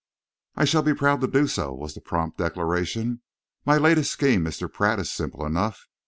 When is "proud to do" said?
0.95-1.45